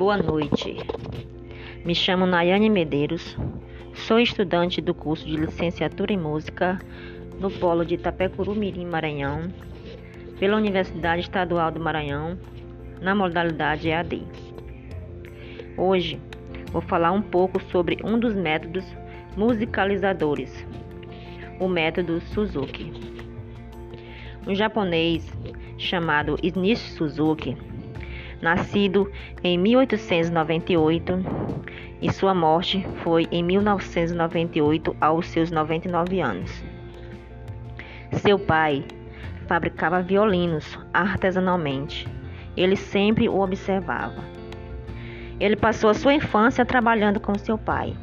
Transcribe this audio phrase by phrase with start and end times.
[0.00, 0.78] Boa noite.
[1.84, 3.36] Me chamo Nayane Medeiros.
[3.92, 6.78] Sou estudante do curso de Licenciatura em Música
[7.38, 9.52] no Polo de Itapecuru Mirim, Maranhão,
[10.38, 12.38] pela Universidade Estadual do Maranhão,
[13.02, 14.22] na modalidade EAD.
[15.76, 16.18] Hoje
[16.72, 18.86] vou falar um pouco sobre um dos métodos
[19.36, 20.66] musicalizadores,
[21.60, 22.90] o método Suzuki.
[24.48, 25.30] Um japonês
[25.76, 27.54] chamado Shinichi Suzuki
[28.40, 29.10] nascido
[29.42, 31.24] em 1898
[32.00, 36.64] e sua morte foi em 1998 aos seus 99 anos.
[38.12, 38.84] Seu pai
[39.46, 42.08] fabricava violinos artesanalmente.
[42.56, 44.24] Ele sempre o observava.
[45.38, 47.96] Ele passou a sua infância trabalhando com seu pai.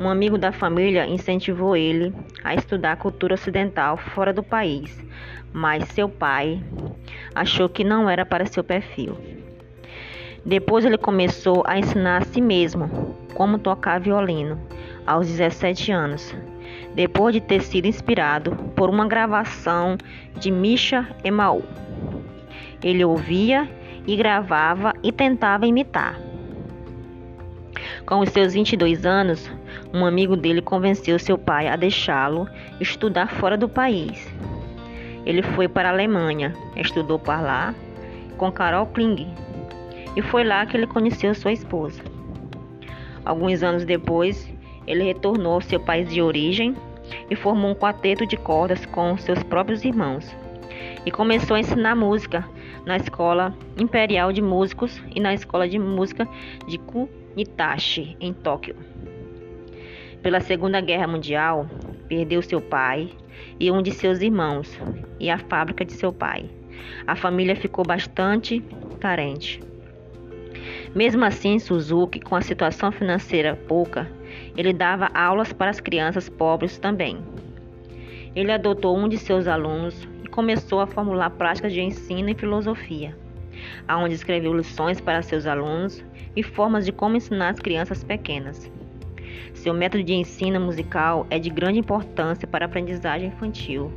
[0.00, 2.10] Um amigo da família incentivou ele
[2.42, 4.98] a estudar cultura ocidental fora do país,
[5.52, 6.58] mas seu pai
[7.34, 9.14] achou que não era para seu perfil.
[10.42, 14.58] Depois ele começou a ensinar a si mesmo como tocar violino
[15.06, 16.34] aos 17 anos,
[16.94, 19.98] depois de ter sido inspirado por uma gravação
[20.38, 21.62] de Misha Emaú.
[22.82, 23.68] Ele ouvia
[24.06, 26.29] e gravava e tentava imitar.
[28.06, 29.50] Com os seus 22 anos,
[29.92, 32.48] um amigo dele convenceu seu pai a deixá-lo
[32.80, 34.26] estudar fora do país.
[35.24, 37.74] Ele foi para a Alemanha, estudou por lá
[38.36, 39.28] com Carol Kling
[40.16, 42.02] e foi lá que ele conheceu sua esposa.
[43.24, 44.50] Alguns anos depois,
[44.86, 46.74] ele retornou ao seu país de origem
[47.30, 50.34] e formou um quarteto de cordas com seus próprios irmãos
[51.04, 52.46] e começou a ensinar música
[52.84, 56.28] na Escola Imperial de Músicos e na Escola de Música
[56.66, 58.76] de Kunitachi, em Tóquio.
[60.22, 61.66] Pela Segunda Guerra Mundial,
[62.08, 63.10] perdeu seu pai
[63.58, 64.78] e um de seus irmãos
[65.18, 66.50] e a fábrica de seu pai.
[67.06, 68.62] A família ficou bastante
[68.98, 69.62] carente.
[70.94, 74.10] Mesmo assim, Suzuki, com a situação financeira pouca,
[74.56, 77.18] ele dava aulas para as crianças pobres também.
[78.34, 83.16] Ele adotou um de seus alunos começou a formular práticas de ensino e filosofia,
[83.86, 86.04] aonde escreveu lições para seus alunos
[86.34, 88.70] e formas de como ensinar as crianças pequenas.
[89.54, 93.92] Seu método de ensino musical é de grande importância para a aprendizagem infantil.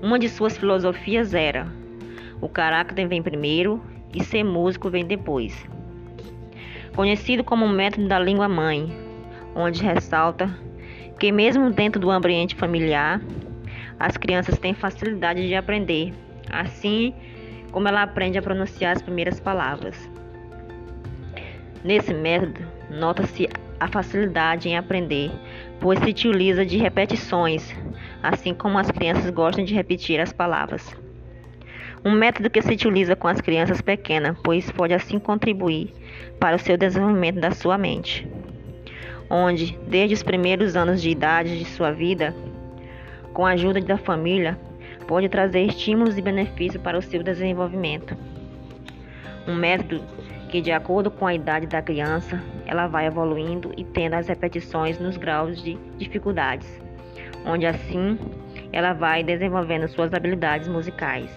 [0.00, 1.66] Uma de suas filosofias era:
[2.40, 3.82] o caráter vem primeiro
[4.14, 5.66] e ser músico vem depois.
[6.94, 8.90] Conhecido como o método da língua mãe,
[9.54, 10.48] onde ressalta
[11.18, 13.20] que, mesmo dentro do ambiente familiar,
[13.98, 16.12] as crianças têm facilidade de aprender,
[16.50, 17.14] assim
[17.70, 20.10] como ela aprende a pronunciar as primeiras palavras.
[21.84, 22.60] Nesse método,
[22.90, 23.48] nota-se
[23.78, 25.30] a facilidade em aprender,
[25.80, 27.74] pois se utiliza de repetições,
[28.22, 30.96] assim como as crianças gostam de repetir as palavras.
[32.04, 35.92] Um método que se utiliza com as crianças pequenas, pois pode assim contribuir
[36.38, 38.26] para o seu desenvolvimento da sua mente,
[39.28, 42.34] onde, desde os primeiros anos de idade de sua vida,
[43.32, 44.58] com a ajuda da família,
[45.06, 48.16] pode trazer estímulos e benefícios para o seu desenvolvimento.
[49.46, 50.02] Um método
[50.48, 54.98] que, de acordo com a idade da criança, ela vai evoluindo e tendo as repetições
[54.98, 56.68] nos graus de dificuldades,
[57.46, 58.18] onde assim
[58.72, 61.30] ela vai desenvolvendo suas habilidades musicais.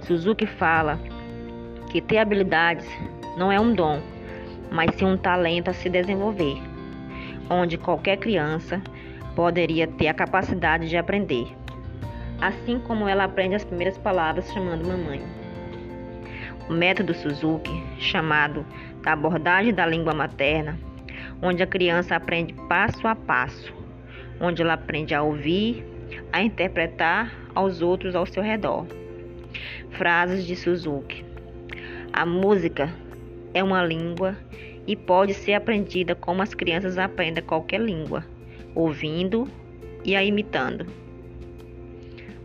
[0.00, 0.98] Suzuki fala
[1.90, 2.86] que ter habilidades
[3.36, 4.00] não é um dom,
[4.70, 6.56] mas sim um talento a se desenvolver,
[7.48, 8.82] onde qualquer criança
[9.34, 11.46] poderia ter a capacidade de aprender,
[12.40, 15.22] assim como ela aprende as primeiras palavras chamando mamãe.
[16.68, 18.64] O método Suzuki, chamado
[19.02, 20.78] da abordagem da língua materna,
[21.40, 23.74] onde a criança aprende passo a passo,
[24.40, 25.84] onde ela aprende a ouvir,
[26.32, 28.86] a interpretar aos outros ao seu redor.
[29.90, 31.24] Frases de Suzuki.
[32.12, 32.90] A música
[33.54, 34.36] é uma língua
[34.86, 38.24] e pode ser aprendida como as crianças aprendem qualquer língua,
[38.74, 39.48] ouvindo
[40.04, 40.86] e a imitando.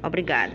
[0.03, 0.53] Obrigada.